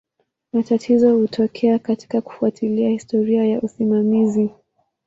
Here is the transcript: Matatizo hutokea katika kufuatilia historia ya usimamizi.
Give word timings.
Matatizo 0.53 1.15
hutokea 1.17 1.79
katika 1.79 2.21
kufuatilia 2.21 2.89
historia 2.89 3.45
ya 3.45 3.61
usimamizi. 3.61 4.49